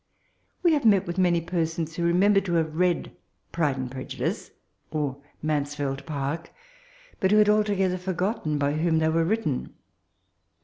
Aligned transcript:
We 0.63 0.73
have 0.73 0.83
met 0.83 1.05
with 1.05 1.19
many 1.19 1.41
persons 1.41 1.95
who 1.95 2.03
remembered 2.03 2.45
to 2.45 2.53
have 2.55 2.75
read 2.75 3.15
Pride 3.51 3.77
and 3.77 3.91
Prejudiee, 3.91 4.49
or 4.89 5.21
* 5.31 5.43
Mamtjidd 5.45 6.07
Park, 6.07 6.51
but 7.19 7.29
who 7.29 7.37
had 7.37 7.47
alto 7.49 7.75
gether 7.75 7.99
(brffotten 7.99 8.57
by 8.57 8.73
whom 8.73 8.97
they 8.97 9.09
were 9.09 9.23
written. 9.25 9.75